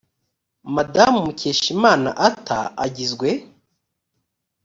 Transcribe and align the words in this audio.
madamu 0.75 1.17
mukeshimana 1.25 2.09
ata 2.27 2.59
agizwe 2.85 3.29